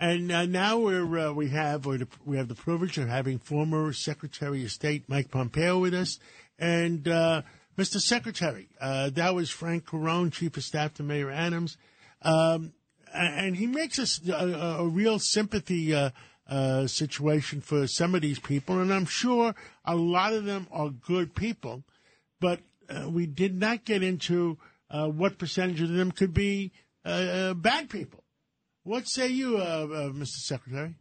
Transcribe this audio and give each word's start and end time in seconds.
And 0.00 0.32
uh, 0.32 0.46
now 0.46 0.78
we're 0.78 1.18
uh, 1.18 1.32
we 1.32 1.50
have 1.50 1.86
or 1.86 1.98
the, 1.98 2.08
we 2.24 2.38
have 2.38 2.48
the 2.48 2.54
privilege 2.54 2.96
of 2.96 3.06
having 3.06 3.38
former 3.38 3.92
Secretary 3.92 4.64
of 4.64 4.72
State 4.72 5.04
Mike 5.08 5.30
Pompeo 5.30 5.78
with 5.78 5.92
us, 5.92 6.18
and 6.58 7.06
uh, 7.06 7.42
Mr. 7.76 8.00
Secretary, 8.00 8.70
uh, 8.80 9.10
that 9.10 9.34
was 9.34 9.50
Frank 9.50 9.84
Carone, 9.84 10.32
Chief 10.32 10.56
of 10.56 10.64
Staff 10.64 10.94
to 10.94 11.02
Mayor 11.02 11.30
Adams, 11.30 11.76
um, 12.22 12.72
and 13.12 13.54
he 13.54 13.66
makes 13.66 13.98
us 13.98 14.26
a, 14.26 14.78
a, 14.78 14.88
real 14.88 15.18
sympathy 15.18 15.94
uh, 15.94 16.10
uh, 16.48 16.86
situation 16.86 17.60
for 17.60 17.86
some 17.86 18.14
of 18.14 18.22
these 18.22 18.38
people, 18.38 18.80
and 18.80 18.94
I'm 18.94 19.04
sure 19.04 19.54
a 19.84 19.96
lot 19.96 20.32
of 20.32 20.46
them 20.46 20.66
are 20.72 20.88
good 20.88 21.34
people, 21.34 21.84
but 22.40 22.60
we 23.06 23.26
did 23.26 23.54
not 23.54 23.84
get 23.84 24.02
into 24.02 24.56
what 24.88 25.36
percentage 25.36 25.82
of 25.82 25.90
them 25.90 26.10
could 26.10 26.32
be 26.32 26.72
bad 27.04 27.90
people. 27.90 28.19
What 28.90 29.06
say 29.06 29.28
you, 29.28 29.56
uh, 29.58 29.60
uh, 29.60 30.10
Mr. 30.10 30.40
Secretary? 30.40 30.96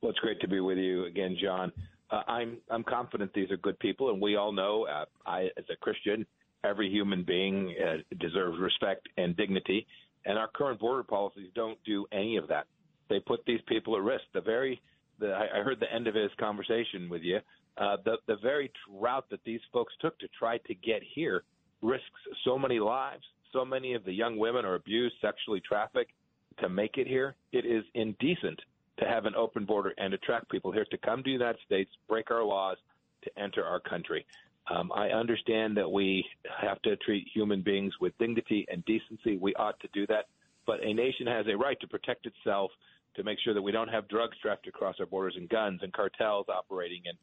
Well, 0.00 0.12
it's 0.12 0.18
great 0.20 0.40
to 0.40 0.48
be 0.48 0.60
with 0.60 0.78
you 0.78 1.04
again, 1.04 1.36
John. 1.38 1.70
Uh, 2.10 2.22
I'm 2.26 2.56
I'm 2.70 2.84
confident 2.84 3.34
these 3.34 3.50
are 3.50 3.58
good 3.58 3.78
people, 3.80 4.08
and 4.08 4.18
we 4.18 4.36
all 4.36 4.50
know. 4.50 4.86
Uh, 4.86 5.04
I, 5.26 5.50
as 5.58 5.64
a 5.70 5.76
Christian, 5.76 6.24
every 6.64 6.88
human 6.88 7.22
being 7.22 7.74
deserves 8.18 8.58
respect 8.58 9.10
and 9.18 9.36
dignity, 9.36 9.86
and 10.24 10.38
our 10.38 10.48
current 10.48 10.80
border 10.80 11.02
policies 11.02 11.50
don't 11.54 11.76
do 11.84 12.06
any 12.12 12.38
of 12.38 12.48
that. 12.48 12.64
They 13.10 13.20
put 13.20 13.44
these 13.46 13.60
people 13.68 13.94
at 13.94 14.02
risk. 14.02 14.24
The 14.32 14.40
very, 14.40 14.80
the, 15.18 15.34
I 15.34 15.62
heard 15.62 15.80
the 15.80 15.94
end 15.94 16.06
of 16.06 16.14
his 16.14 16.30
conversation 16.40 17.10
with 17.10 17.20
you. 17.20 17.40
Uh, 17.76 17.98
the 18.06 18.16
the 18.26 18.36
very 18.42 18.72
route 18.88 19.26
that 19.30 19.44
these 19.44 19.60
folks 19.70 19.92
took 20.00 20.18
to 20.20 20.28
try 20.28 20.56
to 20.56 20.74
get 20.74 21.02
here 21.14 21.44
risks 21.82 22.20
so 22.42 22.58
many 22.58 22.80
lives. 22.80 23.24
So 23.52 23.66
many 23.66 23.92
of 23.92 24.06
the 24.06 24.14
young 24.14 24.38
women 24.38 24.64
are 24.64 24.76
abused, 24.76 25.16
sexually 25.20 25.60
trafficked 25.60 26.12
to 26.58 26.68
make 26.68 26.98
it 26.98 27.06
here. 27.06 27.34
It 27.52 27.64
is 27.64 27.84
indecent 27.94 28.60
to 28.98 29.06
have 29.06 29.24
an 29.24 29.34
open 29.34 29.64
border 29.64 29.94
and 29.98 30.14
attract 30.14 30.50
people 30.50 30.72
here 30.72 30.86
to 30.90 30.98
come 30.98 31.18
to 31.18 31.24
the 31.24 31.30
United 31.30 31.60
States, 31.64 31.90
break 32.08 32.30
our 32.30 32.44
laws, 32.44 32.76
to 33.22 33.38
enter 33.38 33.64
our 33.64 33.80
country. 33.80 34.26
Um, 34.70 34.92
I 34.94 35.08
understand 35.08 35.76
that 35.76 35.90
we 35.90 36.24
have 36.60 36.80
to 36.82 36.96
treat 36.96 37.26
human 37.32 37.62
beings 37.62 37.94
with 38.00 38.16
dignity 38.18 38.66
and 38.70 38.84
decency. 38.84 39.36
We 39.36 39.54
ought 39.54 39.80
to 39.80 39.88
do 39.92 40.06
that. 40.08 40.26
But 40.66 40.84
a 40.84 40.92
nation 40.92 41.26
has 41.26 41.46
a 41.48 41.56
right 41.56 41.80
to 41.80 41.88
protect 41.88 42.26
itself, 42.26 42.70
to 43.16 43.24
make 43.24 43.38
sure 43.42 43.54
that 43.54 43.62
we 43.62 43.72
don't 43.72 43.88
have 43.88 44.06
drugs 44.08 44.36
trafficked 44.40 44.68
across 44.68 44.96
our 45.00 45.06
borders 45.06 45.34
and 45.36 45.48
guns 45.48 45.80
and 45.82 45.92
cartels 45.92 46.46
operating 46.48 47.02
and 47.06 47.16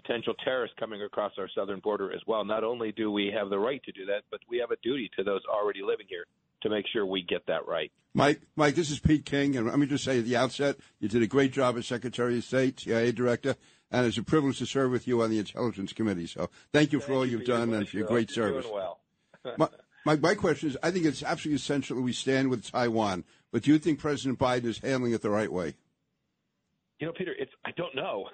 potential 0.00 0.34
terrorists 0.44 0.76
coming 0.78 1.02
across 1.02 1.32
our 1.38 1.48
southern 1.54 1.80
border 1.80 2.12
as 2.12 2.20
well. 2.26 2.44
Not 2.44 2.62
only 2.62 2.92
do 2.92 3.10
we 3.10 3.32
have 3.36 3.48
the 3.48 3.58
right 3.58 3.82
to 3.84 3.92
do 3.92 4.04
that, 4.06 4.22
but 4.30 4.40
we 4.48 4.58
have 4.58 4.70
a 4.70 4.76
duty 4.82 5.10
to 5.16 5.24
those 5.24 5.40
already 5.50 5.82
living 5.82 6.06
here 6.08 6.26
to 6.64 6.70
make 6.70 6.86
sure 6.92 7.06
we 7.06 7.22
get 7.22 7.46
that 7.46 7.68
right. 7.68 7.92
Mike, 8.14 8.40
Mike, 8.56 8.74
this 8.74 8.90
is 8.90 8.98
Pete 8.98 9.24
King, 9.24 9.56
and 9.56 9.66
let 9.66 9.78
me 9.78 9.86
just 9.86 10.04
say 10.04 10.18
at 10.18 10.24
the 10.24 10.36
outset, 10.36 10.76
you 10.98 11.08
did 11.08 11.22
a 11.22 11.26
great 11.26 11.52
job 11.52 11.76
as 11.76 11.86
Secretary 11.86 12.38
of 12.38 12.44
State, 12.44 12.80
CIA 12.80 13.12
Director, 13.12 13.54
and 13.90 14.06
it's 14.06 14.18
a 14.18 14.22
privilege 14.22 14.58
to 14.58 14.66
serve 14.66 14.90
with 14.90 15.06
you 15.06 15.22
on 15.22 15.30
the 15.30 15.38
Intelligence 15.38 15.92
Committee. 15.92 16.26
So 16.26 16.50
thank 16.72 16.92
you 16.92 17.00
for 17.00 17.06
thank 17.06 17.16
all 17.16 17.26
you 17.26 17.38
have 17.38 17.46
done 17.46 17.72
and 17.72 17.88
for 17.88 17.96
your 17.96 18.06
great 18.06 18.34
You're 18.34 18.48
service. 18.48 18.64
Doing 18.64 18.74
well. 18.74 19.00
my, 19.58 19.68
my, 20.04 20.16
my 20.16 20.34
question 20.34 20.70
is, 20.70 20.76
I 20.82 20.90
think 20.90 21.04
it's 21.04 21.22
absolutely 21.22 21.56
essential 21.56 21.96
that 21.96 22.02
we 22.02 22.12
stand 22.12 22.50
with 22.50 22.70
Taiwan, 22.70 23.24
but 23.52 23.62
do 23.62 23.72
you 23.72 23.78
think 23.78 23.98
President 23.98 24.38
Biden 24.38 24.64
is 24.64 24.78
handling 24.78 25.12
it 25.12 25.22
the 25.22 25.30
right 25.30 25.52
way? 25.52 25.74
You 27.00 27.08
know, 27.08 27.12
Peter, 27.12 27.34
it's 27.38 27.52
I 27.64 27.72
don't 27.72 27.94
know 27.94 28.28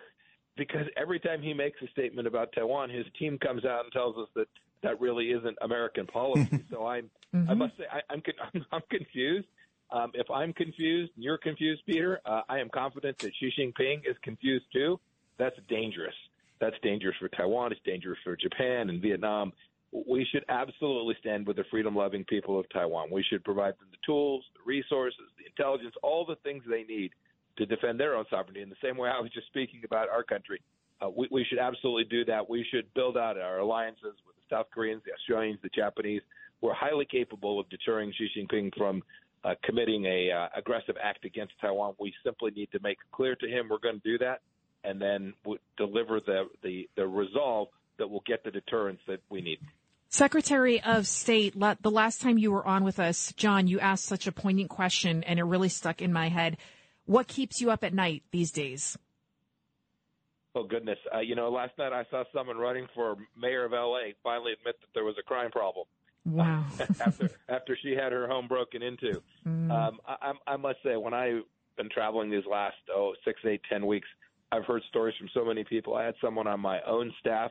because 0.61 0.84
every 0.94 1.19
time 1.19 1.41
he 1.41 1.55
makes 1.55 1.80
a 1.80 1.89
statement 1.89 2.28
about 2.28 2.53
Taiwan, 2.53 2.91
his 2.91 3.06
team 3.19 3.39
comes 3.39 3.64
out 3.64 3.84
and 3.84 3.92
tells 3.94 4.14
us 4.19 4.28
that 4.36 4.47
that 4.83 5.00
really 5.00 5.30
isn't 5.30 5.56
American 5.62 6.06
policy. 6.06 6.62
so 6.70 6.86
I'm, 6.86 7.11
mm-hmm. 7.34 7.50
I 7.50 7.55
must 7.55 7.78
say, 7.78 7.84
I, 7.91 8.00
I'm, 8.12 8.22
I'm, 8.55 8.67
I'm 8.70 8.83
confused. 8.91 9.48
Um, 9.91 10.11
if 10.12 10.30
I'm 10.30 10.52
confused, 10.52 11.12
you're 11.17 11.39
confused, 11.39 11.80
Peter. 11.86 12.20
Uh, 12.27 12.42
I 12.50 12.58
am 12.58 12.69
confident 12.69 13.17
that 13.20 13.33
Xi 13.41 13.50
Jinping 13.58 14.00
is 14.00 14.17
confused 14.22 14.67
too. 14.70 15.00
That's 15.39 15.56
dangerous. 15.70 16.14
That's 16.61 16.77
dangerous 16.83 17.17
for 17.19 17.28
Taiwan. 17.28 17.72
It's 17.72 17.80
dangerous 17.86 18.19
for 18.22 18.36
Japan 18.36 18.90
and 18.90 19.01
Vietnam. 19.01 19.55
We 20.06 20.27
should 20.30 20.45
absolutely 20.51 21.17
stand 21.20 21.46
with 21.46 21.56
the 21.56 21.64
freedom-loving 21.70 22.24
people 22.24 22.61
of 22.61 22.68
Taiwan. 22.68 23.08
We 23.11 23.23
should 23.23 23.42
provide 23.45 23.79
them 23.79 23.89
the 23.90 23.96
tools, 24.05 24.45
the 24.52 24.61
resources, 24.67 25.24
the 25.39 25.46
intelligence, 25.46 25.95
all 26.02 26.27
the 26.27 26.36
things 26.45 26.62
they 26.68 26.83
need 26.83 27.12
to 27.61 27.67
defend 27.67 28.01
their 28.01 28.17
own 28.17 28.25
sovereignty. 28.31 28.63
In 28.63 28.71
the 28.71 28.83
same 28.83 28.97
way 28.97 29.11
I 29.11 29.21
was 29.21 29.31
just 29.33 29.47
speaking 29.48 29.83
about 29.85 30.09
our 30.09 30.23
country, 30.23 30.61
uh, 31.03 31.11
we, 31.15 31.29
we 31.31 31.45
should 31.45 31.59
absolutely 31.59 32.05
do 32.05 32.25
that. 32.25 32.48
We 32.48 32.67
should 32.73 32.93
build 32.95 33.19
out 33.19 33.39
our 33.39 33.59
alliances 33.59 34.15
with 34.27 34.35
the 34.37 34.55
South 34.55 34.67
Koreans, 34.73 35.03
the 35.05 35.13
Australians, 35.13 35.61
the 35.63 35.69
Japanese. 35.69 36.23
We're 36.63 36.75
highly 36.75 37.05
capable 37.05 37.61
of 37.61 37.69
deterring 37.69 38.13
Xi 38.17 38.29
Jinping 38.37 38.75
from 38.77 39.03
uh, 39.45 39.55
committing 39.63 40.07
a 40.07 40.31
uh, 40.31 40.48
aggressive 40.57 40.97
act 41.03 41.27
against 41.27 41.53
Taiwan. 41.61 41.95
We 41.98 42.15
simply 42.25 42.51
need 42.51 42.71
to 42.73 42.81
make 42.83 42.97
clear 43.13 43.37
to 43.37 43.47
him 43.47 43.69
we're 43.71 43.79
going 43.79 44.01
to 44.01 44.09
do 44.11 44.19
that, 44.19 44.41
and 44.85 45.01
then 45.01 45.35
deliver 45.77 46.21
the, 46.21 46.45
the 46.63 46.89
the 46.97 47.07
resolve 47.07 47.69
that 47.98 48.09
will 48.09 48.23
get 48.27 48.45
the 48.45 48.51
deterrence 48.51 49.01
that 49.07 49.21
we 49.31 49.41
need. 49.41 49.59
Secretary 50.09 50.83
of 50.83 51.07
State, 51.07 51.55
the 51.59 51.91
last 51.91 52.21
time 52.21 52.37
you 52.37 52.51
were 52.51 52.67
on 52.67 52.85
with 52.85 52.98
us, 52.98 53.33
John, 53.37 53.69
you 53.69 53.79
asked 53.79 54.05
such 54.05 54.27
a 54.27 54.33
poignant 54.33 54.69
question, 54.69 55.23
and 55.23 55.39
it 55.39 55.45
really 55.45 55.69
stuck 55.69 56.03
in 56.03 56.13
my 56.13 56.29
head. 56.29 56.57
What 57.11 57.27
keeps 57.27 57.61
you 57.61 57.73
up 57.73 57.83
at 57.83 57.93
night 57.93 58.23
these 58.31 58.53
days? 58.53 58.97
Oh 60.55 60.63
goodness! 60.63 60.98
Uh, 61.13 61.19
you 61.19 61.35
know, 61.35 61.51
last 61.51 61.73
night 61.77 61.93
I 61.93 62.05
saw 62.09 62.23
someone 62.33 62.57
running 62.57 62.87
for 62.95 63.17
mayor 63.37 63.65
of 63.65 63.73
L.A. 63.73 64.15
finally 64.23 64.53
admit 64.53 64.77
that 64.81 64.87
there 64.95 65.03
was 65.03 65.17
a 65.19 65.23
crime 65.25 65.51
problem. 65.51 65.89
Wow! 66.25 66.67
after 67.05 67.29
after 67.48 67.77
she 67.83 67.97
had 68.01 68.13
her 68.13 68.29
home 68.29 68.47
broken 68.47 68.81
into, 68.81 69.21
mm. 69.45 69.71
um, 69.73 69.98
I, 70.07 70.35
I 70.47 70.57
must 70.57 70.79
say 70.85 70.95
when 70.97 71.13
I've 71.13 71.43
been 71.77 71.89
traveling 71.91 72.31
these 72.31 72.47
last 72.48 72.77
oh 72.95 73.15
six, 73.25 73.41
eight, 73.45 73.63
ten 73.69 73.89
weeks, 73.89 74.07
I've 74.53 74.65
heard 74.65 74.83
stories 74.89 75.17
from 75.19 75.29
so 75.35 75.45
many 75.45 75.65
people. 75.65 75.97
I 75.97 76.05
had 76.05 76.15
someone 76.23 76.47
on 76.47 76.61
my 76.61 76.81
own 76.83 77.13
staff 77.19 77.51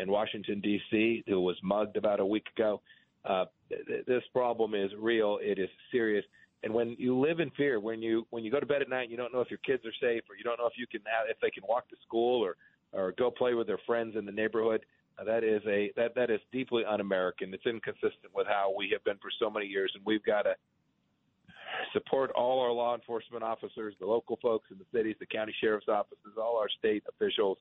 in 0.00 0.12
Washington 0.12 0.60
D.C. 0.60 1.24
who 1.26 1.40
was 1.40 1.56
mugged 1.64 1.96
about 1.96 2.20
a 2.20 2.26
week 2.26 2.46
ago. 2.56 2.80
Uh, 3.24 3.46
th- 3.68 4.06
this 4.06 4.22
problem 4.32 4.76
is 4.76 4.92
real. 4.96 5.40
It 5.42 5.58
is 5.58 5.68
serious. 5.90 6.24
And 6.64 6.72
when 6.72 6.94
you 6.98 7.18
live 7.18 7.40
in 7.40 7.50
fear, 7.50 7.80
when 7.80 8.02
you 8.02 8.26
when 8.30 8.44
you 8.44 8.50
go 8.50 8.60
to 8.60 8.66
bed 8.66 8.82
at 8.82 8.88
night, 8.88 9.10
you 9.10 9.16
don't 9.16 9.32
know 9.32 9.40
if 9.40 9.50
your 9.50 9.58
kids 9.58 9.84
are 9.84 9.92
safe, 10.00 10.22
or 10.30 10.36
you 10.36 10.44
don't 10.44 10.58
know 10.58 10.66
if 10.66 10.74
you 10.76 10.86
can 10.86 11.00
if 11.28 11.38
they 11.40 11.50
can 11.50 11.64
walk 11.68 11.88
to 11.88 11.96
school 12.06 12.44
or 12.44 12.56
or 12.92 13.12
go 13.12 13.30
play 13.30 13.54
with 13.54 13.66
their 13.66 13.80
friends 13.86 14.16
in 14.16 14.24
the 14.24 14.32
neighborhood. 14.32 14.84
Uh, 15.18 15.24
that 15.24 15.44
is 15.44 15.60
a 15.66 15.92
that 15.96 16.14
that 16.14 16.30
is 16.30 16.40
deeply 16.52 16.84
un-American. 16.84 17.52
It's 17.52 17.66
inconsistent 17.66 18.32
with 18.34 18.46
how 18.46 18.72
we 18.76 18.90
have 18.92 19.02
been 19.04 19.16
for 19.16 19.30
so 19.40 19.50
many 19.50 19.66
years, 19.66 19.92
and 19.94 20.04
we've 20.06 20.24
got 20.24 20.42
to 20.42 20.54
support 21.92 22.30
all 22.32 22.60
our 22.60 22.72
law 22.72 22.94
enforcement 22.94 23.42
officers, 23.42 23.94
the 23.98 24.06
local 24.06 24.38
folks 24.40 24.70
in 24.70 24.78
the 24.78 24.84
cities, 24.96 25.16
the 25.18 25.26
county 25.26 25.54
sheriff's 25.60 25.88
offices, 25.88 26.36
all 26.38 26.58
our 26.58 26.68
state 26.78 27.02
officials 27.08 27.58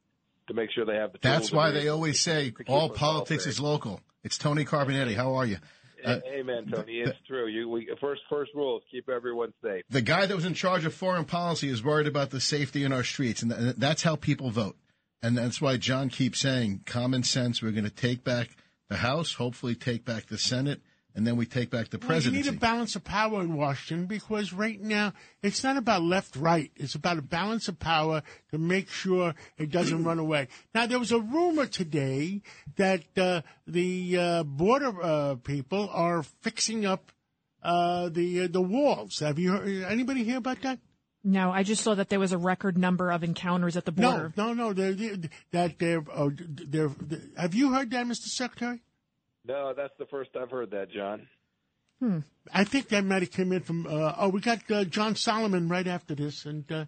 to 0.48 0.54
make 0.54 0.70
sure 0.72 0.86
they 0.86 0.96
have 0.96 1.12
the. 1.12 1.20
That's 1.22 1.52
why 1.52 1.72
they 1.72 1.88
always 1.88 2.20
say 2.20 2.54
all 2.68 2.90
politics 2.90 3.46
is 3.48 3.60
local. 3.60 4.02
It's 4.24 4.38
Tony 4.38 4.66
Carbonetti. 4.66 5.16
How 5.16 5.36
are 5.36 5.46
you? 5.46 5.58
Uh, 6.04 6.20
Amen, 6.28 6.68
Tony. 6.72 7.00
It's 7.00 7.18
true. 7.28 7.48
You 7.48 7.70
we, 7.70 7.90
first 8.00 8.22
first 8.30 8.52
rule 8.56 8.78
is 8.78 8.84
keep 8.92 9.10
everyone 9.10 9.54
safe. 9.64 9.84
The 9.90 10.02
guy 10.02 10.26
that 10.26 10.36
was 10.36 10.46
in 10.46 10.54
charge 10.54 10.86
of 10.86 10.94
foreign 10.94 11.26
policy 11.26 11.70
is 11.70 11.84
worried 11.84 12.08
about 12.08 12.30
the 12.30 12.40
safety 12.40 12.84
in 12.84 12.92
our 12.92 13.04
streets, 13.04 13.42
and 13.42 13.52
that's 13.52 14.04
how 14.04 14.16
people 14.16 14.50
vote. 14.50 14.78
And 15.24 15.38
that's 15.38 15.62
why 15.62 15.78
John 15.78 16.10
keeps 16.10 16.40
saying 16.40 16.82
common 16.86 17.24
sense. 17.24 17.62
We're 17.62 17.72
going 17.72 17.84
to 17.84 17.90
take 17.90 18.24
back 18.24 18.50
the 18.90 18.98
House, 18.98 19.36
hopefully 19.36 19.76
take 19.76 20.04
back 20.04 20.28
the 20.28 20.38
Senate, 20.38 20.82
and 21.16 21.28
then 21.28 21.36
we 21.36 21.46
take 21.46 21.70
back 21.70 21.90
the 21.90 21.98
presidency. 21.98 22.30
Well, 22.30 22.46
you 22.46 22.52
need 22.52 22.58
a 22.58 22.60
balance 22.60 22.96
of 22.96 23.04
power 23.04 23.42
in 23.42 23.56
Washington 23.56 24.06
because 24.06 24.54
right 24.54 24.80
now 24.80 25.14
it's 25.44 25.64
not 25.64 25.78
about 25.78 26.02
left 26.02 26.36
right. 26.36 26.72
It's 26.76 26.96
about 26.96 27.18
a 27.18 27.22
balance 27.22 27.68
of 27.68 27.80
power 27.80 28.24
to 28.52 28.58
make 28.58 28.90
sure 28.90 29.34
it 29.58 29.72
doesn't 29.72 30.04
run 30.04 30.20
away. 30.20 30.48
Now 30.74 30.86
there 30.86 31.00
was 31.00 31.12
a 31.12 31.20
rumor 31.20 31.66
today 31.66 32.42
that 32.78 33.04
uh, 33.18 33.42
the 33.68 34.18
uh, 34.18 34.44
border 34.44 34.94
uh, 35.02 35.36
people 35.36 35.90
are 35.92 36.24
fixing 36.42 36.86
up 36.86 37.12
uh, 37.64 38.10
the 38.10 38.42
uh, 38.44 38.48
the 38.50 38.62
walls. 38.62 39.20
Have 39.20 39.38
you 39.38 39.52
heard, 39.52 39.84
anybody 39.84 40.24
hear 40.24 40.38
about 40.38 40.62
that? 40.62 40.80
No, 41.24 41.52
I 41.52 41.62
just 41.62 41.84
saw 41.84 41.94
that 41.94 42.10
there 42.10 42.20
was 42.20 42.32
a 42.32 42.38
record 42.38 42.78
number 42.78 43.12
of 43.12 43.24
encounters 43.24 43.78
at 43.78 43.86
the 43.86 43.92
border. 43.92 44.34
No, 44.36 44.54
no, 44.54 44.70
no. 44.70 44.74
They're, 44.74 44.94
they're, 44.94 45.18
that 45.52 45.78
they're, 45.78 46.04
oh, 46.16 46.32
they're, 46.32 46.90
they're, 47.00 47.22
have 47.38 47.54
you 47.54 47.72
heard 47.72 47.92
that, 47.92 48.08
Mr. 48.08 48.26
Secretary? 48.26 48.82
No, 49.46 49.74
that's 49.76 49.94
the 49.98 50.06
first 50.06 50.32
I've 50.40 50.52
heard 50.52 50.72
that, 50.72 50.92
John. 50.92 51.28
Hmm. 52.00 52.20
I 52.52 52.64
think 52.64 52.90
that 52.90 53.04
might 53.04 53.22
have 53.22 53.32
come 53.32 53.52
in 53.52 53.62
from. 53.62 53.86
Uh, 53.86 54.14
oh, 54.18 54.30
we 54.30 54.42
got 54.42 54.60
uh, 54.72 54.86
John 54.86 55.16
Solomon 55.16 55.70
right 55.70 55.88
after 55.88 56.16
this, 56.16 56.46
and 56.46 56.70
uh, 56.72 56.86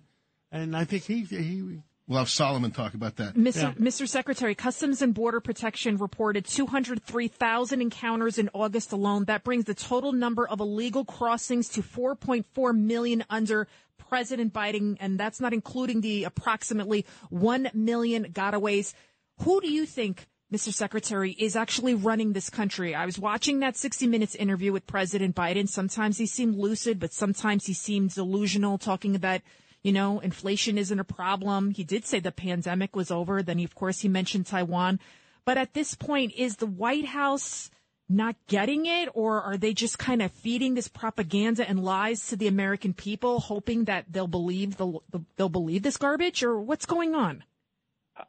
and 0.51 0.75
I 0.75 0.85
think 0.85 1.03
he 1.03 1.23
he. 1.23 1.81
We'll 2.05 2.19
have 2.19 2.29
Solomon 2.29 2.71
talk 2.71 2.95
about 2.95 3.15
that. 3.15 3.35
Mr. 3.35 3.61
Yeah. 3.61 3.71
Mr. 3.73 4.07
Secretary, 4.07 4.55
Customs 4.55 5.01
and 5.01 5.13
Border 5.13 5.39
Protection 5.39 5.95
reported 5.97 6.45
203,000 6.45 7.81
encounters 7.81 8.37
in 8.37 8.49
August 8.53 8.91
alone. 8.91 9.23
That 9.25 9.45
brings 9.45 9.65
the 9.65 9.73
total 9.73 10.11
number 10.11 10.45
of 10.45 10.59
illegal 10.59 11.05
crossings 11.05 11.69
to 11.69 11.81
4.4 11.81 12.77
million 12.77 13.23
under 13.29 13.69
President 13.97 14.51
Biden, 14.53 14.97
and 14.99 15.17
that's 15.17 15.39
not 15.39 15.53
including 15.53 16.01
the 16.01 16.25
approximately 16.25 17.05
1 17.29 17.71
million 17.73 18.25
gotaways. 18.33 18.93
Who 19.39 19.61
do 19.61 19.71
you 19.71 19.85
think 19.85 20.27
Mr. 20.53 20.71
Secretary, 20.71 21.31
is 21.31 21.55
actually 21.55 21.95
running 21.95 22.33
this 22.33 22.49
country. 22.49 22.93
I 22.93 23.07
was 23.07 23.17
watching 23.17 23.59
that 23.61 23.75
60 23.75 24.05
Minutes 24.05 24.35
interview 24.35 24.71
with 24.71 24.85
President 24.85 25.35
Biden. 25.35 25.67
Sometimes 25.67 26.19
he 26.19 26.27
seemed 26.27 26.55
lucid, 26.55 26.99
but 26.99 27.11
sometimes 27.11 27.65
he 27.65 27.73
seemed 27.73 28.13
delusional, 28.13 28.77
talking 28.77 29.15
about, 29.15 29.41
you 29.81 29.91
know, 29.91 30.19
inflation 30.19 30.77
isn't 30.77 30.99
a 30.99 31.03
problem. 31.03 31.71
He 31.71 31.83
did 31.83 32.05
say 32.05 32.19
the 32.19 32.31
pandemic 32.31 32.95
was 32.95 33.09
over. 33.09 33.41
Then, 33.41 33.57
he, 33.57 33.63
of 33.63 33.73
course, 33.73 34.01
he 34.01 34.07
mentioned 34.07 34.45
Taiwan. 34.45 34.99
But 35.43 35.57
at 35.57 35.73
this 35.73 35.95
point, 35.95 36.33
is 36.37 36.57
the 36.57 36.67
White 36.67 37.05
House 37.05 37.71
not 38.07 38.35
getting 38.47 38.85
it, 38.85 39.09
or 39.15 39.41
are 39.41 39.57
they 39.57 39.73
just 39.73 39.97
kind 39.97 40.21
of 40.21 40.31
feeding 40.31 40.75
this 40.75 40.87
propaganda 40.87 41.67
and 41.67 41.83
lies 41.83 42.27
to 42.27 42.35
the 42.35 42.47
American 42.47 42.93
people, 42.93 43.39
hoping 43.39 43.85
that 43.85 44.05
they'll 44.07 44.27
believe 44.27 44.77
the, 44.77 44.99
they'll 45.35 45.49
believe 45.49 45.81
this 45.81 45.97
garbage, 45.97 46.43
or 46.43 46.59
what's 46.59 46.85
going 46.85 47.15
on? 47.15 47.43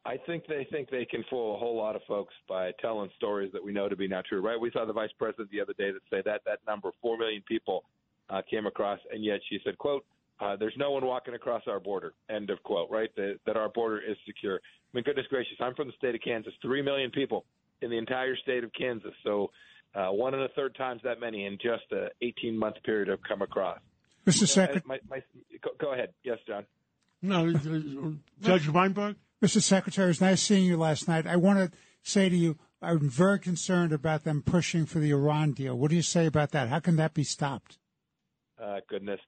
I 0.04 0.16
think 0.26 0.46
they 0.46 0.66
think 0.70 0.88
they 0.88 1.04
can 1.04 1.24
fool 1.28 1.54
a 1.54 1.58
whole 1.58 1.76
lot 1.76 1.94
of 1.94 2.02
folks 2.08 2.32
by 2.48 2.72
telling 2.80 3.10
stories 3.16 3.52
that 3.52 3.62
we 3.62 3.72
know 3.72 3.88
to 3.88 3.96
be 3.96 4.08
not 4.08 4.24
true. 4.24 4.40
Right? 4.40 4.58
We 4.58 4.70
saw 4.70 4.86
the 4.86 4.92
vice 4.92 5.10
president 5.18 5.50
the 5.50 5.60
other 5.60 5.74
day 5.74 5.90
that 5.90 6.00
say 6.10 6.22
that 6.24 6.40
that 6.46 6.60
number, 6.66 6.90
four 7.02 7.18
million 7.18 7.42
people, 7.46 7.84
uh, 8.30 8.40
came 8.48 8.66
across, 8.66 8.98
and 9.12 9.22
yet 9.22 9.40
she 9.50 9.58
said, 9.62 9.76
"quote 9.76 10.04
uh, 10.40 10.56
There's 10.56 10.74
no 10.78 10.90
one 10.90 11.04
walking 11.04 11.34
across 11.34 11.62
our 11.66 11.80
border." 11.80 12.14
End 12.30 12.48
of 12.48 12.62
quote. 12.62 12.90
Right? 12.90 13.10
That, 13.16 13.40
that 13.46 13.56
our 13.56 13.68
border 13.68 14.00
is 14.00 14.16
secure. 14.26 14.56
I 14.56 14.96
mean, 14.96 15.04
goodness 15.04 15.26
gracious, 15.28 15.56
I'm 15.60 15.74
from 15.74 15.88
the 15.88 15.94
state 15.98 16.14
of 16.14 16.22
Kansas. 16.22 16.54
Three 16.62 16.80
million 16.80 17.10
people 17.10 17.44
in 17.82 17.90
the 17.90 17.98
entire 17.98 18.36
state 18.36 18.64
of 18.64 18.72
Kansas. 18.72 19.12
So 19.22 19.50
uh, 19.94 20.08
one 20.08 20.34
and 20.34 20.42
a 20.42 20.48
third 20.50 20.74
times 20.76 21.02
that 21.04 21.20
many 21.20 21.44
in 21.46 21.58
just 21.60 21.84
a 21.92 22.08
18 22.22 22.58
month 22.58 22.76
period 22.84 23.08
have 23.08 23.22
come 23.26 23.42
across. 23.42 23.78
Mr. 24.26 24.48
Secretary, 24.48 24.82
go, 25.62 25.70
go 25.78 25.92
ahead. 25.92 26.10
Yes, 26.24 26.38
John. 26.46 26.64
No, 27.24 27.48
uh, 27.48 28.10
Judge 28.42 28.68
Weinberg. 28.68 29.16
Mr. 29.42 29.62
Secretary, 29.62 30.06
it 30.06 30.08
was 30.08 30.20
nice 30.20 30.42
seeing 30.42 30.64
you 30.64 30.76
last 30.76 31.08
night. 31.08 31.26
I 31.26 31.36
want 31.36 31.58
to 31.58 31.76
say 32.02 32.28
to 32.28 32.36
you, 32.36 32.58
I'm 32.82 33.08
very 33.08 33.38
concerned 33.38 33.92
about 33.92 34.24
them 34.24 34.42
pushing 34.42 34.84
for 34.84 34.98
the 34.98 35.10
Iran 35.10 35.52
deal. 35.52 35.74
What 35.74 35.88
do 35.88 35.96
you 35.96 36.02
say 36.02 36.26
about 36.26 36.50
that? 36.50 36.68
How 36.68 36.80
can 36.80 36.96
that 36.96 37.14
be 37.14 37.24
stopped? 37.24 37.78
Uh, 38.62 38.80
goodness. 38.90 39.20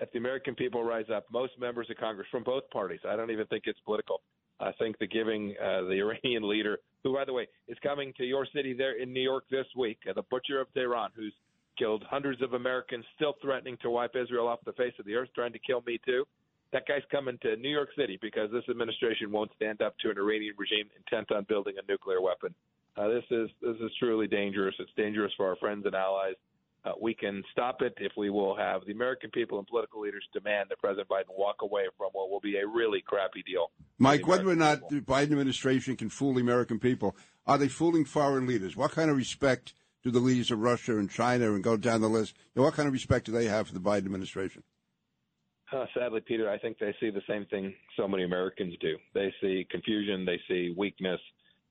If 0.00 0.10
the 0.12 0.18
American 0.18 0.54
people 0.54 0.82
rise 0.82 1.10
up, 1.14 1.26
most 1.30 1.52
members 1.60 1.88
of 1.90 1.98
Congress 1.98 2.26
from 2.30 2.42
both 2.42 2.68
parties, 2.70 3.00
I 3.06 3.16
don't 3.16 3.30
even 3.30 3.46
think 3.46 3.64
it's 3.66 3.80
political. 3.80 4.22
I 4.58 4.72
think 4.78 4.98
the 4.98 5.06
giving 5.06 5.54
uh, 5.62 5.82
the 5.82 6.00
Iranian 6.24 6.48
leader, 6.48 6.78
who, 7.04 7.14
by 7.14 7.26
the 7.26 7.34
way, 7.34 7.48
is 7.68 7.76
coming 7.82 8.14
to 8.16 8.24
your 8.24 8.46
city 8.54 8.72
there 8.72 9.00
in 9.00 9.12
New 9.12 9.20
York 9.20 9.44
this 9.50 9.66
week, 9.76 9.98
uh, 10.08 10.14
the 10.14 10.22
butcher 10.30 10.58
of 10.58 10.72
Tehran, 10.72 11.10
who's 11.14 11.34
killed 11.78 12.02
hundreds 12.08 12.40
of 12.40 12.54
Americans, 12.54 13.04
still 13.14 13.34
threatening 13.42 13.76
to 13.82 13.90
wipe 13.90 14.16
Israel 14.16 14.48
off 14.48 14.60
the 14.64 14.72
face 14.72 14.94
of 14.98 15.04
the 15.04 15.14
earth, 15.14 15.28
trying 15.34 15.52
to 15.52 15.58
kill 15.58 15.82
me 15.86 16.00
too. 16.04 16.24
That 16.72 16.86
guy's 16.86 17.02
coming 17.10 17.38
to 17.42 17.56
New 17.56 17.68
York 17.68 17.90
City 17.96 18.18
because 18.20 18.50
this 18.50 18.64
administration 18.68 19.30
won't 19.30 19.50
stand 19.56 19.82
up 19.82 19.94
to 19.98 20.10
an 20.10 20.18
Iranian 20.18 20.54
regime 20.56 20.88
intent 20.96 21.30
on 21.30 21.44
building 21.44 21.74
a 21.76 21.90
nuclear 21.90 22.20
weapon. 22.20 22.54
Uh, 22.96 23.08
this 23.08 23.24
is 23.30 23.48
this 23.60 23.76
is 23.76 23.90
truly 23.98 24.26
dangerous. 24.26 24.74
It's 24.78 24.90
dangerous 24.96 25.32
for 25.36 25.48
our 25.48 25.56
friends 25.56 25.84
and 25.86 25.94
allies. 25.94 26.34
Uh, 26.84 26.92
we 27.00 27.14
can 27.14 27.44
stop 27.52 27.80
it 27.80 27.94
if 27.98 28.12
we 28.16 28.28
will 28.28 28.56
have 28.56 28.84
the 28.86 28.92
American 28.92 29.30
people 29.30 29.58
and 29.58 29.66
political 29.68 30.00
leaders 30.00 30.24
demand 30.32 30.68
that 30.68 30.80
President 30.80 31.08
Biden 31.08 31.36
walk 31.38 31.56
away 31.62 31.84
from 31.96 32.08
what 32.12 32.28
will 32.28 32.40
be 32.40 32.56
a 32.56 32.66
really 32.66 33.00
crappy 33.06 33.42
deal. 33.44 33.70
Mike, 33.98 34.26
whether 34.26 34.48
or 34.48 34.56
not 34.56 34.88
people. 34.88 34.88
the 34.90 35.00
Biden 35.00 35.30
administration 35.30 35.96
can 35.96 36.08
fool 36.08 36.34
the 36.34 36.40
American 36.40 36.80
people, 36.80 37.16
are 37.46 37.56
they 37.56 37.68
fooling 37.68 38.04
foreign 38.04 38.46
leaders? 38.46 38.76
What 38.76 38.90
kind 38.90 39.10
of 39.10 39.16
respect 39.16 39.74
do 40.02 40.10
the 40.10 40.18
leaders 40.18 40.50
of 40.50 40.58
Russia 40.58 40.98
and 40.98 41.08
China 41.08 41.54
and 41.54 41.62
go 41.62 41.76
down 41.76 42.00
the 42.00 42.08
list? 42.08 42.34
You 42.36 42.60
know, 42.60 42.64
what 42.64 42.74
kind 42.74 42.88
of 42.88 42.92
respect 42.92 43.26
do 43.26 43.32
they 43.32 43.44
have 43.44 43.68
for 43.68 43.74
the 43.74 43.80
Biden 43.80 44.06
administration? 44.06 44.64
Uh, 45.72 45.86
sadly, 45.94 46.20
Peter, 46.20 46.50
I 46.50 46.58
think 46.58 46.78
they 46.78 46.94
see 47.00 47.10
the 47.10 47.22
same 47.26 47.46
thing 47.46 47.74
so 47.96 48.06
many 48.06 48.24
Americans 48.24 48.74
do. 48.80 48.96
They 49.14 49.32
see 49.40 49.66
confusion, 49.70 50.24
they 50.24 50.40
see 50.46 50.74
weakness. 50.76 51.20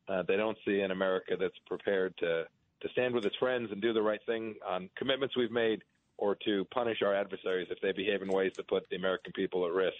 Uh, 0.07 0.23
they 0.27 0.35
don't 0.35 0.57
see 0.65 0.79
an 0.79 0.91
America 0.91 1.35
that's 1.39 1.57
prepared 1.67 2.17
to 2.17 2.45
to 2.81 2.89
stand 2.93 3.13
with 3.13 3.23
its 3.25 3.35
friends 3.35 3.69
and 3.71 3.79
do 3.79 3.93
the 3.93 4.01
right 4.01 4.19
thing 4.25 4.55
on 4.67 4.89
commitments 4.97 5.37
we've 5.37 5.51
made, 5.51 5.83
or 6.17 6.35
to 6.43 6.65
punish 6.73 7.03
our 7.03 7.13
adversaries 7.13 7.67
if 7.69 7.79
they 7.79 7.91
behave 7.91 8.23
in 8.23 8.27
ways 8.27 8.51
that 8.57 8.67
put 8.67 8.89
the 8.89 8.95
American 8.95 9.31
people 9.33 9.67
at 9.67 9.71
risk. 9.71 9.97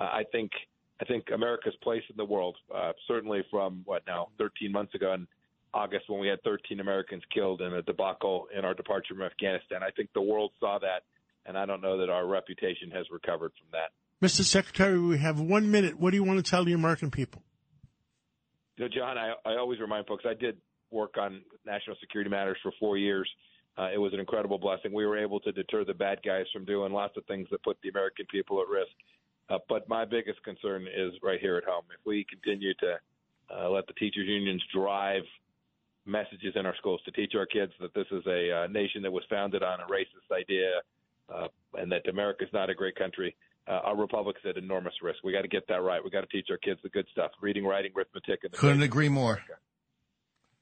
Uh, 0.00 0.04
I 0.04 0.24
think 0.32 0.50
I 1.00 1.04
think 1.04 1.26
America's 1.32 1.76
place 1.80 2.02
in 2.10 2.16
the 2.16 2.24
world, 2.24 2.56
uh, 2.74 2.92
certainly 3.06 3.44
from 3.50 3.82
what 3.84 4.02
now 4.06 4.28
13 4.38 4.72
months 4.72 4.94
ago 4.96 5.12
in 5.12 5.28
August 5.72 6.08
when 6.08 6.20
we 6.20 6.26
had 6.26 6.42
13 6.42 6.80
Americans 6.80 7.22
killed 7.32 7.60
in 7.60 7.74
a 7.74 7.82
debacle 7.82 8.46
in 8.56 8.64
our 8.64 8.74
departure 8.74 9.14
from 9.14 9.22
Afghanistan. 9.22 9.82
I 9.84 9.90
think 9.90 10.10
the 10.12 10.22
world 10.22 10.50
saw 10.58 10.78
that 10.80 11.02
and 11.46 11.58
I 11.58 11.66
don't 11.66 11.80
know 11.80 11.98
that 11.98 12.10
our 12.10 12.26
reputation 12.26 12.90
has 12.92 13.06
recovered 13.10 13.52
from 13.58 13.68
that. 13.72 13.90
Mr. 14.24 14.42
Secretary, 14.42 14.98
we 14.98 15.18
have 15.18 15.40
one 15.40 15.70
minute. 15.70 15.98
What 15.98 16.10
do 16.10 16.16
you 16.16 16.24
want 16.24 16.44
to 16.44 16.48
tell 16.48 16.64
the 16.64 16.72
American 16.72 17.10
people? 17.10 17.42
Know, 18.78 18.88
John, 18.88 19.18
I, 19.18 19.34
I 19.44 19.56
always 19.56 19.80
remind 19.80 20.06
folks 20.06 20.24
I 20.26 20.34
did 20.34 20.56
work 20.90 21.16
on 21.18 21.42
national 21.66 21.96
security 22.00 22.30
matters 22.30 22.56
for 22.62 22.72
four 22.80 22.96
years. 22.96 23.28
Uh, 23.76 23.88
it 23.92 23.98
was 23.98 24.12
an 24.12 24.20
incredible 24.20 24.58
blessing. 24.58 24.92
We 24.92 25.06
were 25.06 25.18
able 25.18 25.40
to 25.40 25.52
deter 25.52 25.84
the 25.84 25.94
bad 25.94 26.20
guys 26.24 26.46
from 26.52 26.64
doing 26.64 26.92
lots 26.92 27.16
of 27.16 27.24
things 27.26 27.48
that 27.50 27.62
put 27.62 27.76
the 27.82 27.88
American 27.88 28.26
people 28.30 28.60
at 28.60 28.68
risk. 28.68 28.92
Uh, 29.50 29.58
but 29.68 29.88
my 29.88 30.04
biggest 30.04 30.42
concern 30.42 30.86
is 30.86 31.12
right 31.22 31.40
here 31.40 31.56
at 31.56 31.64
home. 31.64 31.84
If 31.90 32.04
we 32.06 32.24
continue 32.30 32.72
to 32.74 32.96
uh, 33.54 33.68
let 33.68 33.86
the 33.86 33.92
teachers' 33.94 34.26
unions 34.26 34.62
drive 34.74 35.22
messages 36.06 36.54
in 36.54 36.66
our 36.66 36.76
schools 36.76 37.00
to 37.04 37.10
teach 37.12 37.34
our 37.34 37.46
kids 37.46 37.72
that 37.80 37.94
this 37.94 38.06
is 38.10 38.22
a 38.26 38.64
uh, 38.64 38.66
nation 38.68 39.02
that 39.02 39.12
was 39.12 39.24
founded 39.28 39.62
on 39.62 39.80
a 39.80 39.84
racist 39.84 40.34
idea, 40.34 40.80
uh, 41.32 41.48
and 41.74 41.90
that 41.92 42.08
America 42.08 42.44
is 42.44 42.50
not 42.52 42.70
a 42.70 42.74
great 42.74 42.96
country. 42.96 43.34
Uh, 43.66 43.80
our 43.84 43.96
republic 43.96 44.36
is 44.44 44.50
at 44.50 44.62
enormous 44.62 44.92
risk. 45.02 45.18
We 45.24 45.32
got 45.32 45.42
to 45.42 45.48
get 45.48 45.66
that 45.68 45.80
right. 45.80 46.02
We 46.04 46.10
got 46.10 46.20
to 46.20 46.26
teach 46.26 46.48
our 46.50 46.58
kids 46.58 46.80
the 46.82 46.90
good 46.90 47.06
stuff: 47.12 47.30
reading, 47.40 47.64
writing, 47.64 47.92
arithmetic. 47.96 48.40
And 48.44 48.52
Couldn't 48.52 48.82
agree 48.82 49.08
more. 49.08 49.40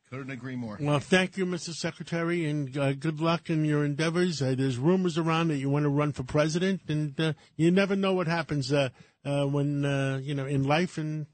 Couldn't 0.08 0.30
agree 0.30 0.56
more. 0.56 0.76
Well, 0.78 1.00
thank 1.00 1.38
you, 1.38 1.46
Mr. 1.46 1.72
Secretary, 1.72 2.44
and 2.44 2.76
uh, 2.76 2.92
good 2.92 3.18
luck 3.18 3.48
in 3.48 3.64
your 3.64 3.82
endeavors. 3.82 4.42
Uh, 4.42 4.54
there's 4.56 4.76
rumors 4.76 5.16
around 5.16 5.48
that 5.48 5.56
you 5.56 5.70
want 5.70 5.84
to 5.84 5.88
run 5.88 6.12
for 6.12 6.22
president, 6.22 6.82
and 6.86 7.18
uh, 7.18 7.32
you 7.56 7.70
never 7.70 7.96
know 7.96 8.12
what 8.12 8.26
happens 8.26 8.70
uh, 8.72 8.90
uh, 9.24 9.46
when 9.46 9.86
uh, 9.86 10.20
you 10.22 10.34
know 10.34 10.44
in 10.44 10.64
life. 10.64 10.98
And 10.98 11.26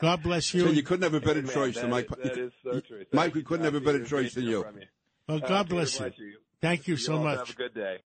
God 0.00 0.22
bless 0.24 0.52
you. 0.52 0.62
So 0.62 0.70
you 0.70 0.82
couldn't 0.82 1.04
have 1.04 1.14
a 1.14 1.20
better 1.20 1.38
Amen. 1.38 1.54
choice 1.54 1.76
than 1.76 1.90
Mike. 1.90 2.08
Is, 2.10 2.30
that 2.30 2.38
is 2.38 2.52
so 2.64 2.80
true. 2.80 3.04
Mike, 3.12 3.34
we 3.34 3.44
couldn't 3.44 3.64
have 3.64 3.76
a 3.76 3.80
better 3.80 4.04
choice 4.04 4.34
than 4.34 4.44
you. 4.44 4.66
Well, 5.28 5.38
God 5.38 5.68
bless 5.68 6.00
you. 6.00 6.06
you. 6.18 6.38
Thank 6.60 6.88
you 6.88 6.96
so 6.96 7.20
much. 7.20 7.38
Have 7.38 7.50
a 7.50 7.54
good 7.54 7.74
day. 7.74 7.98